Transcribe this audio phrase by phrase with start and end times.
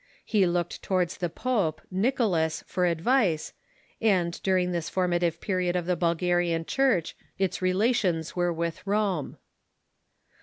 [0.25, 3.53] He looked towards the pope, Nicholas, for ad vice,
[4.01, 9.37] and during this formative period of the Bulgarian Church its relations were with Rome.